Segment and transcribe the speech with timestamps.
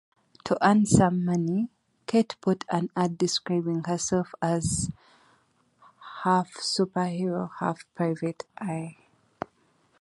[0.45, 1.69] To earn some money,
[2.07, 4.89] Kate put an ad describing herself as
[6.23, 8.97] half-superhero, half-private eye.